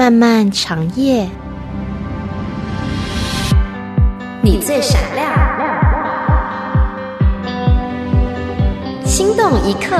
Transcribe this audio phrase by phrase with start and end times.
[0.00, 1.28] 漫漫长夜，
[4.40, 5.30] 你最闪亮，
[9.04, 9.94] 心动一刻。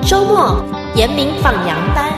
[0.00, 0.64] 周末
[0.94, 2.10] 严明放羊班，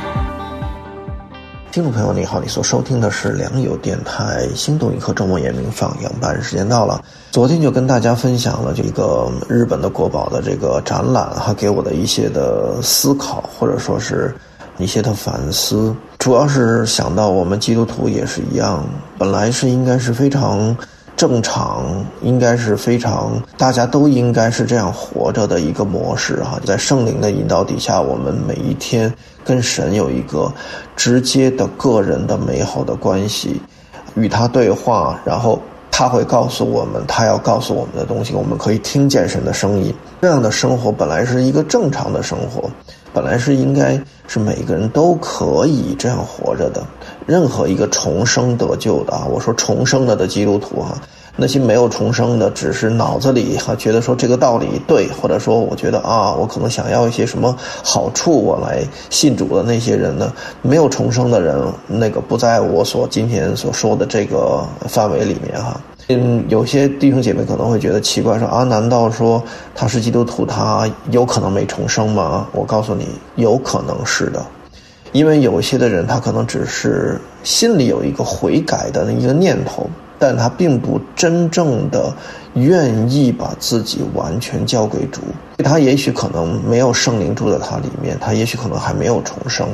[1.73, 7.03] 听众朋友你好，你所收听的是良友电台《心动一刻》周末严明放羊班，时间到了。
[7.33, 14.33] 昨天就跟大家分享了这个日本的国宝的这个展览，哈，给我的一些的思考，或者说是
[14.81, 18.85] 一些的反思，主要是想到我们基督徒也是一样，
[19.19, 20.77] 本来是应该是非常。
[21.17, 21.85] 正常
[22.23, 29.13] 应该是非常，大家都应该是这样活着的一个模式哈，在圣灵的引导底下，我们每一天
[29.45, 30.51] 跟神有一个
[30.97, 33.61] 直接的个人的美好的关系，
[34.15, 39.95] 与他对话，然后他会告诉我们他要告诉我们的东西，我们可以听见神的声音。
[40.23, 42.71] 这样的生活本来是一个正常的生活，
[43.13, 46.83] 本来是应该是每个人都可以这样活着的。
[47.27, 51.01] 任何一个重生得救的啊，我说重生了的基督徒哈，
[51.37, 65.81] 那些没有重生的，只是脑子里哈觉得说这个道理对，或者说我觉得啊，我可能想要一些什么好处，我来信主的那些人呢，没有重生的人，那个不在我所今天所说的这个范围里面哈。
[66.13, 69.41] 嗯，有些弟兄姐妹可能会觉得奇怪，说啊，难道说
[69.77, 72.49] 他是基督徒，他有可能没重生吗？
[72.51, 74.45] 我告诉你，有可能是的。
[75.13, 79.89] 因为有些的人，他可能只是心里有一个悔改的一个念头，
[80.19, 82.13] 但他并不真正的
[82.55, 85.21] 愿意把自己完全交给主。
[85.65, 89.69] 他也许可能没有圣灵住在他里面，他也许可能还没有重生。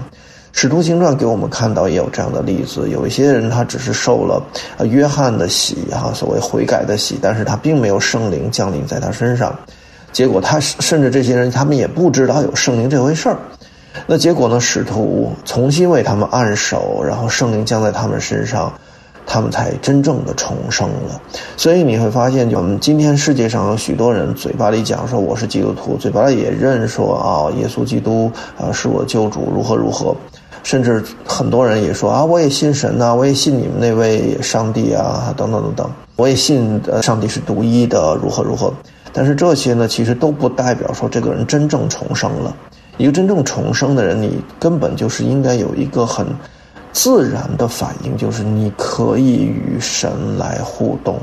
[0.59, 4.43] 使徒行传给我们看到也有这样的例子，有一些人他只是受了
[4.85, 9.55] 约翰的洗，哈，所谓悔改的洗，但是他并没有圣灵降临在他身上。
[10.13, 13.37] 结果他甚至这些人，他们也不知道有圣灵这回事儿。
[14.07, 14.59] 那结果呢？
[14.59, 18.73] 使徒重新为他们按手，然后圣灵降在他们身上，
[19.27, 21.21] 他们才真正的重生了。
[21.59, 30.17] 所以你会发现，我们今天世界上有许多人嘴巴里讲说我是基督徒，嘴巴里也认说啊，耶稣基督啊是我救主，如何如何，
[30.67, 38.75] 甚至很多人也说啊，我也信神呐，我也信你们那位上帝啊，等等等等，我也信呃上帝是独一的，如何如何。
[39.13, 42.53] 但是这些呢，其实都不代表说这个人真正重生了。
[42.99, 46.27] 一个真正重生的人，你根本就是应该有一个很
[46.93, 51.21] 自然的反应，就是你可以与神来互动，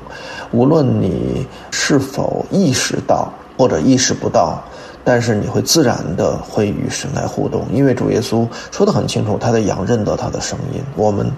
[0.53, 3.27] 无论你是否意识到
[3.57, 4.63] 或者意识不到，
[5.03, 10.81] 但是你会自然的会与神来互动，因为主耶稣说的很清楚，他的羊认得他的声音。
[10.95, 11.29] 我们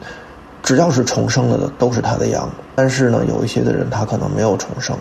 [0.61, 2.49] 只要是重生了的，都是他的羊。
[2.75, 4.95] 但是呢，有一些的人他可能没有重生。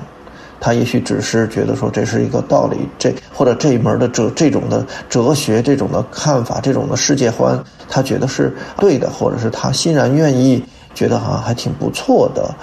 [0.61, 10.65] 他也许只是觉得说这是一个道理，这或者这一门的哲这种的哲学，这种的看法，这种的世界观，他觉得是对的，或者是他欣然愿意
[10.95, 12.55] 觉得哈还挺不错的。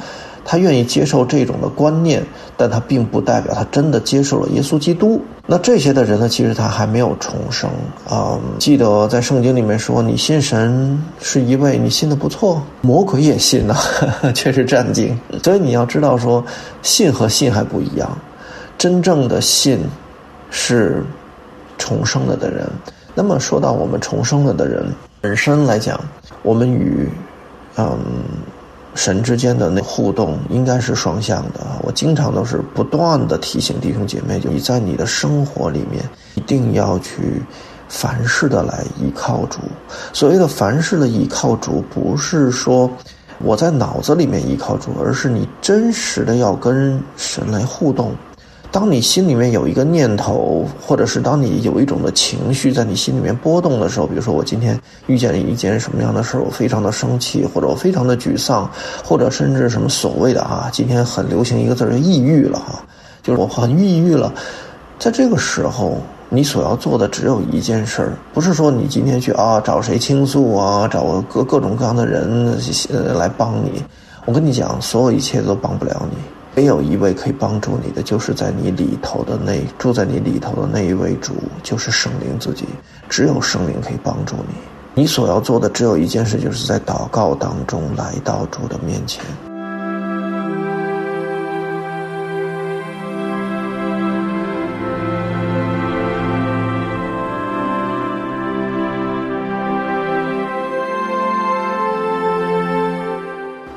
[0.43, 2.23] 他愿意接受这种的观念，
[2.57, 5.21] 但他并不代表他真的接受了耶稣基督。
[5.45, 6.29] 那这些的人呢？
[6.29, 7.69] 其实他还没有重生
[8.07, 8.39] 啊。
[8.57, 13.75] 记得在圣经里面说：“你信神是一位，你信的不错，魔鬼也信呐，
[14.33, 16.43] 确实战惊。”所以你要知道，说
[16.81, 18.17] 信和信还不一样。
[18.77, 19.79] 真正的信
[20.49, 21.03] 是
[21.77, 22.65] 重生了的人。
[23.13, 24.85] 那么说到我们重生了的人
[25.19, 25.99] 本身来讲，
[26.43, 27.09] 我们与
[27.77, 27.97] 嗯。
[28.93, 36.03] 神之间的那互动应该是双向的我经常都是不断的提醒弟兄姐妹，就你在你的生活里面
[36.35, 37.41] 一定要去
[37.87, 39.59] 凡事的来依靠主。
[40.13, 42.89] 所谓的凡事的依靠主，不是说
[43.39, 48.13] 我在脑子里面依靠主，而是你真实的要跟神来互动。
[48.71, 58.69] 当你心里面有一个念头，或者是当你有一种的情绪在你心里面波动的时候，比如说我今天遇见了一件什么样的事儿，我非常的生气，或者我非常的沮丧，
[59.03, 62.81] 或者甚至什么所谓的啊，今天很流行一个字儿抑郁了哈，
[63.21, 64.33] 就是我很抑郁了。
[64.97, 65.97] 在这个时候，
[66.29, 72.57] 你所要做的只有一件事儿，不是说你今天去啊找谁倾诉啊，找各各种各样的人
[72.89, 73.83] 呃来帮你。
[74.25, 76.15] 我跟你讲，所有一切都帮不了你。
[76.53, 81.33] 没有一位可以帮助你的，就是在你里头的那住在你里头的那一位主，
[81.63, 82.65] 就是圣灵自己。
[83.09, 84.55] 只有圣灵可以帮助你。
[84.93, 89.23] 你所要做的只有一件事，就是在祷告当中来到主的面前。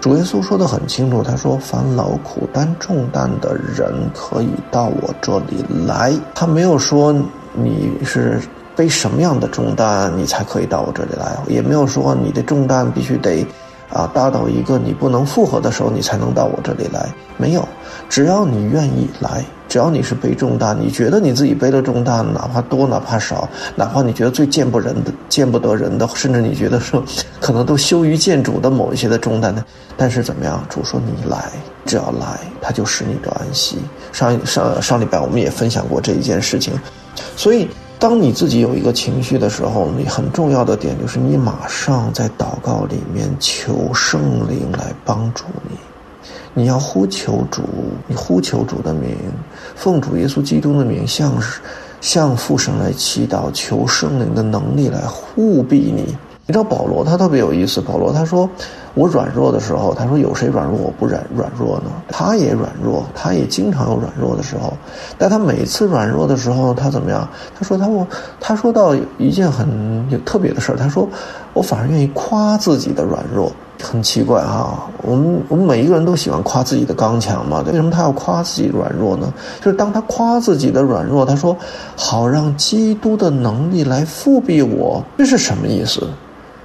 [0.05, 7.11] 主耶稣说得很清楚，他说：“凡劳苦担重担的人，可以到我这里来。”他没有说
[7.55, 8.39] 你是
[8.77, 11.35] 背什么样的重担，你才可以到我这里来？
[11.49, 13.47] 也没有说你的重担必须得，
[13.95, 17.09] 啊，大到一个你不能负荷的时候，你才能到我这里来。
[17.37, 17.67] 没有，
[18.09, 27.03] 只要你愿意来，只要你是背重担，你觉得你自己背的重担，哪怕多，哪怕少，哪怕你觉得最见不人的、见不得人的，甚至你觉得说
[27.41, 29.65] 可能都羞于见主的某一些的重担呢？
[29.97, 30.65] 但是怎么样？
[30.69, 31.53] 主说你来，
[31.87, 33.79] 只要来，他就使你得安息。
[34.13, 36.75] 上上上礼拜我们也分享过这一件事情，
[37.37, 37.69] 所以。
[38.05, 45.79] 当你自己有一个情绪的时候，你很重要的点就是你马上在祷告里面求圣灵来帮助你，
[46.53, 47.63] 你要呼求主，
[48.07, 49.17] 你呼求主的名，
[49.75, 51.33] 奉主耶稣基督的名向
[52.03, 56.15] 向父神来祈祷，求圣灵的能力来护庇你。
[56.47, 58.47] 你知道保罗他特别有意思，保罗他说，
[58.95, 61.91] 我软弱的时候，他说有谁软弱我不软软弱呢？
[62.09, 64.73] 他也软弱，他也经常有软弱的时候，
[65.19, 67.29] 但他每次软弱的时候，他怎么样？
[67.59, 68.07] 他说他我
[68.39, 69.69] 他说到一件很
[70.11, 71.09] 有特别的事儿，他说
[71.53, 73.51] 我反而愿意夸自己的软弱，
[73.83, 74.89] 很奇怪哈。
[75.03, 79.33] 我们我们每一个人都喜欢夸自己的刚强嘛，为什么他要夸自己软弱呢？
[79.61, 81.57] 就是当他夸自己的软弱，他说
[81.97, 86.09] 好让基督的能力来复辟我，这是什么意思？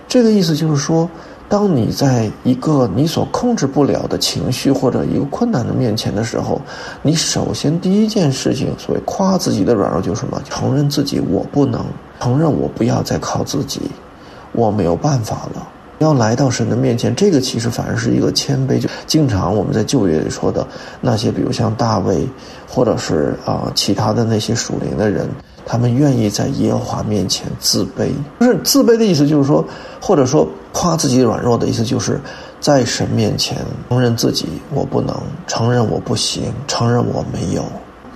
[0.08, 1.08] 这个意思就是说，
[1.50, 6.62] 当你在一个你所控制不了的情绪或者一个困难的面前的时候，
[7.02, 10.40] 你首先第一件事情，所谓夸自己的软弱就是什么？
[10.48, 11.84] 承认自己我不能，
[12.20, 13.82] 承认我不要再靠自己，
[14.52, 15.68] 我没有办法了。
[15.98, 18.80] 要来到神的面前，这个其实反而是一个谦卑。
[18.80, 20.66] 就经常我们在旧约里说的
[21.02, 22.26] 那些，比如像大卫，
[22.70, 25.28] 或者是啊其他的那些属灵的人。
[25.72, 29.64] 他们愿意在耶和华面前自卑，不是自卑的意思，就是说，
[30.02, 32.20] 或者说夸自己软弱的意思，就是
[32.60, 37.64] 在神面前承认自己我不能，承认我不行，承认我没有。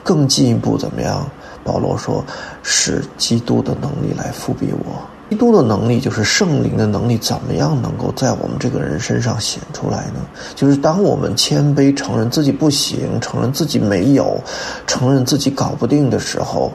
[0.04, 1.30] 更进一步怎么样？
[1.64, 2.26] 保罗说，
[2.64, 5.08] 使基督的能力来复辟我。
[5.30, 10.26] 基督的能力就是圣灵的能力，怎么样能够在我们这个人身上显出来呢？
[10.56, 14.42] 就是当我们谦卑承认自己不行，承认自己没有，
[14.88, 16.72] 承认自己搞不定的时候。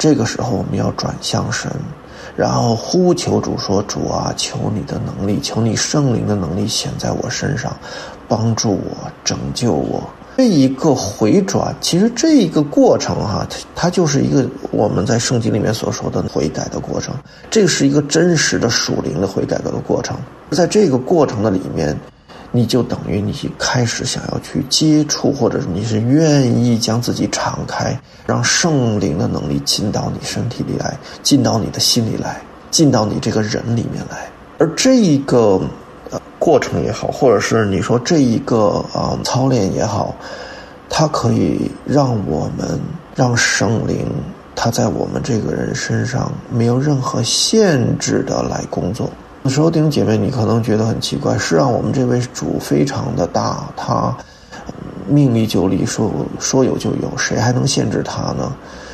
[0.00, 1.70] 这个时候，我们要转向神，
[2.34, 7.76] 然后呼求主说：“主啊，求你的能力，求你圣灵的能力显在我身上，
[8.26, 10.02] 帮助我，拯救我。”
[10.38, 17.14] 这一个回转，其实这一个过程哈，它就是一个我们在圣经里面所说的悔改的过程。
[17.50, 20.16] 这是一个真实的属灵的悔改的过程，
[20.50, 21.94] 在这个过程的里面。
[22.52, 34.28] 你就等于你开始想要去接触，或者你是愿意将自己敞开，让圣灵的能力进到你身体里来，进到你的心里来，进到你这个人里面来。
[34.58, 35.60] 而这一个
[36.10, 40.14] 呃过程也好，或者是你说这一个啊操练也好，
[40.88, 42.80] 它可以让我们
[43.14, 44.06] 让圣灵
[44.56, 49.08] 他在我们这个人身上没有任何限制的来工作。
[49.42, 54.14] 有时候，弟兄姐妹，你可能觉得很奇怪，是让我们这位主非常的大，他
[55.08, 58.52] 命里就里，说说有就有，谁还能限制他呢？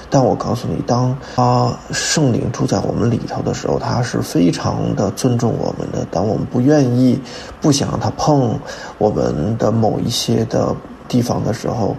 [0.09, 6.07] 但我告诉你，当他圣灵住在我们里头的时候，他是非常的尊重我们的。
[6.13, 7.21] 当我们不愿意、
[7.61, 8.57] 不想让他碰
[8.99, 10.73] 我们的某一些的
[11.09, 11.97] 地方的时候，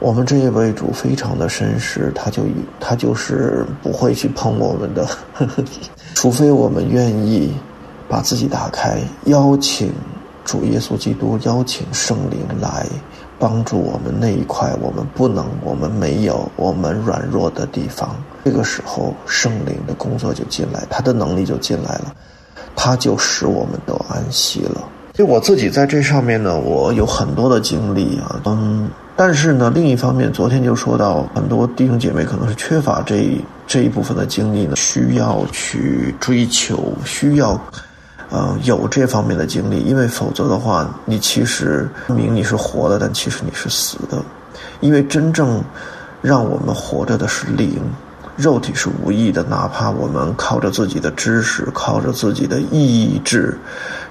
[0.00, 2.42] 我们这一位主非常的绅士，他就
[2.80, 5.06] 他就是不会去碰我们的，
[6.12, 7.54] 除非我们愿意。
[8.08, 9.92] 把自己打开，邀请
[10.44, 12.86] 主耶稣基督，邀请圣灵来
[13.38, 18.14] 帮助我们那一块我们不能、我们没有、我们软弱的地方。
[18.44, 22.14] 这个时候，圣灵的工作就进来，他的能力就进来了，
[22.76, 24.82] 他就使我们都安息了。
[25.14, 37.58] 就我自己在这上面呢，我有很多的经历啊，嗯，但是呢，另一方面，昨天就说到很多弟兄姐妹可能是缺乏这这一部分的经历呢，需要去追求，需要。
[38.30, 44.20] 呃，有这方面的经历，因为否则的话，你其实明你是活的，但其实你是死的，
[44.80, 45.62] 因为真正
[46.20, 47.78] 让我们活着的是灵，
[48.34, 49.44] 肉体是无益的。
[49.44, 53.56] 哪怕我们靠着自己的知识，靠着自己的意志，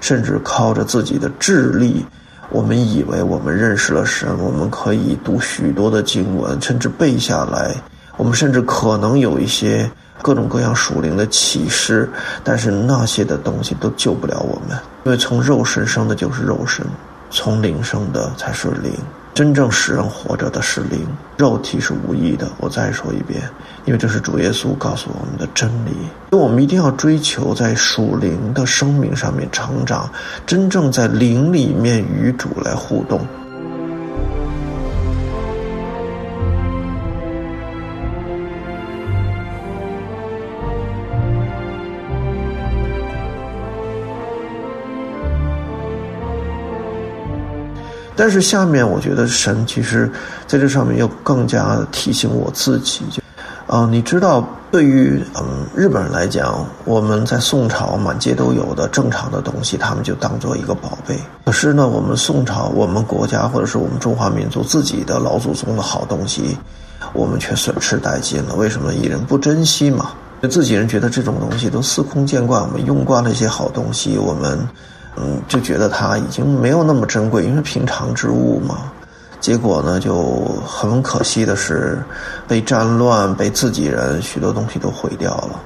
[0.00, 2.06] 甚至靠着自己的智力，
[2.50, 7.74] 我们以为我们认识了神，我们可以读许多的经文，甚至背下来，
[8.16, 9.90] 我们甚至可能有一些。
[10.22, 12.10] 各种各样属灵的启示，
[12.42, 16.86] 但是那些的东西都救不了我们，因为从肉身生的就是肉身，
[17.30, 18.92] 从灵生的才是灵。
[19.34, 21.04] 真正使人活着的是灵，
[21.36, 22.48] 肉体是无益的。
[22.58, 23.42] 我再说一遍，
[23.84, 25.90] 因为这是主耶稣告诉我们的真理。
[26.30, 30.08] 所以我们一定要追求在属灵的生命上面成长，
[30.46, 33.26] 真正在灵里面与主来互动。
[48.16, 50.10] 但是下面我觉得神其实
[50.46, 53.22] 在这上面又更加提醒我自己，就，
[53.66, 61.18] 啊，你知道，对于嗯日本人来讲，我们在宋朝满街都有的正常的东西，他们就当做一个宝贝。
[61.44, 66.56] 可是呢，我们宋朝，我们国家或者是我们中华民族自己的老祖宗的好东西，
[67.12, 68.54] 我们却损失殆尽了。
[68.54, 68.94] 为什么？
[68.94, 70.10] 一人不珍惜嘛。
[70.50, 74.58] 自己人觉得这种东西都司空见惯，我们用惯了一些好东西，我们。
[75.16, 78.90] 嗯，就觉得它已经没有那么珍贵，因为平常之物嘛。
[79.40, 81.98] 结果呢，就很可惜的是，
[82.48, 85.60] 被战乱、被自己人许多东西都毁掉了。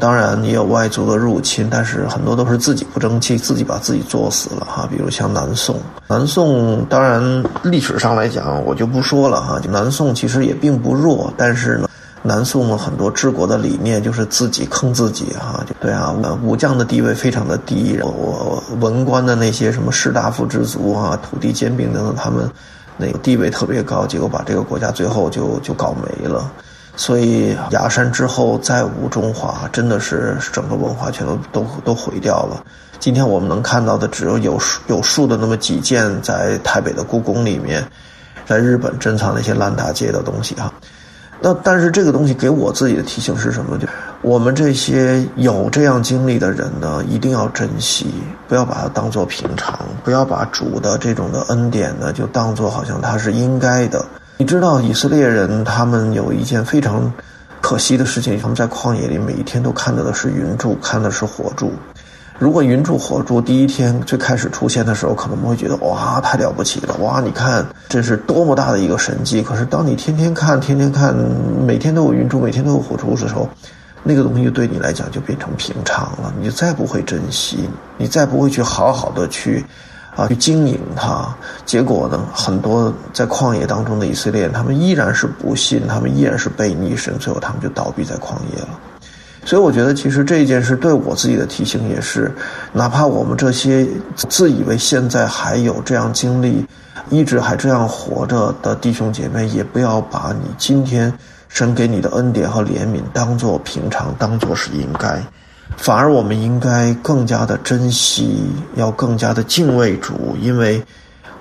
[0.00, 4.88] 当然也有外族的入侵，但是很多都是自己不争气，自己把自己作死了哈。
[4.90, 5.78] 比如像南宋，
[6.08, 9.60] 南宋当然历史上来讲我就不说了哈。
[9.68, 11.88] 南宋其实也并不弱，但是呢。
[12.26, 16.10] 南宋的很多治国的理念就是自己坑自己哈，对啊，
[16.42, 22.50] 武将的地位非常的低，我文官的那些什么士大夫之族啊，土地兼并等等，他们
[22.96, 26.50] 那个地位特别高，结果把这个国家最后就就搞没了。
[26.96, 32.64] 所以崖山之后再无中华，真的是整个文化全都都都毁掉了。
[32.98, 37.86] 今天我们能看到的只有有有数的那么几件在台北的故宫里面，
[38.46, 40.72] 在日本珍藏那些烂大街的东西哈。
[41.46, 43.76] 那但是这个东西给我自己的提醒是什么？
[43.76, 43.86] 就
[44.22, 48.06] 我们这些有这样经历的人呢，一定要珍惜，
[48.48, 54.02] 不要把它当做平常，不要把主的这种的恩典呢，就当做好像他是应该的。
[54.38, 57.12] 你知道以色列人他们有一件非常
[57.60, 61.70] 可惜的事情，他们在旷野里每一天都看到的是云柱，看的是火柱。
[62.36, 69.40] 如果云柱火柱第一天最开始出现的时候，可能我们会觉得哇，太了不起了，哇，你看这是多么大的一个神迹。
[69.40, 71.14] 可是当你天天看、天天看，
[71.64, 73.48] 每天都有云柱、每天都有火柱的时候，
[74.02, 79.64] 那个东西对你来讲就变成平常了，你就再不会珍惜，你再不会去好好的去
[80.16, 81.32] 啊去经营它。
[81.64, 88.68] 结果呢，很多在旷野当中的以色列人，他们依然是不信，他们依然是被逆神，最后他们就倒闭在旷野了。
[89.44, 92.32] 所以我觉得，其实这一件事对我自己的提醒也是，
[92.72, 93.86] 哪怕我们这些
[94.16, 96.64] 自以为现在还有这样经历，
[97.10, 101.12] 一直还这样活着的弟兄姐妹，也不要把你今天
[101.48, 105.22] 神给你的恩典和怜悯当做平常，当做是应该，
[105.76, 110.82] 反而我们应该更加的珍惜，要更加的敬畏主，因为。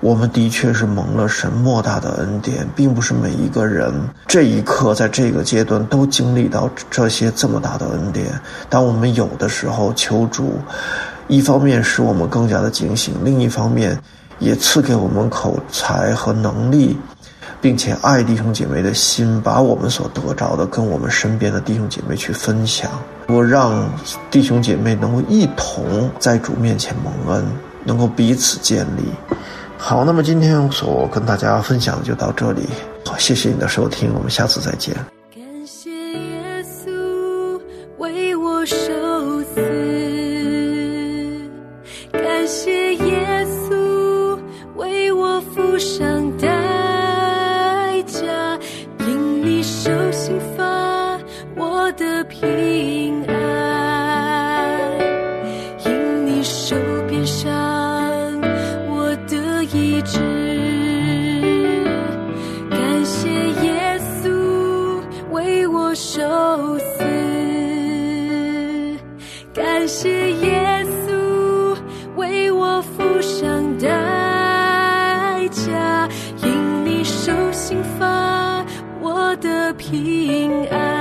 [0.03, 3.89] 我们的确是蒙了神莫大的恩典，并不是每一个人
[4.27, 8.27] 这一刻在这个阶段都经历到这些这么大的恩典。
[8.69, 10.60] 当我们有的时候求主，
[11.29, 13.98] 一方面使我们更加的警醒，另一方面
[14.39, 16.98] 也赐给我们口才和能力，
[17.62, 22.91] 并且爱弟兄姐妹的心，把我们所得着的跟我们身边的弟兄姐妹去分享，
[23.29, 23.89] 我让
[24.29, 27.45] 弟兄姐妹能够一同在主面前蒙恩，
[27.86, 29.03] 能够彼此建立。
[29.85, 32.69] 好，那么今天所跟大家分享就到这里。
[33.03, 34.95] 好，谢谢你的收听，我们下次再见。
[70.30, 71.77] 耶稣
[72.15, 73.88] 为我付上代
[75.50, 76.08] 价，
[76.44, 78.65] 因你受刑罚，
[79.01, 80.92] 我的平安，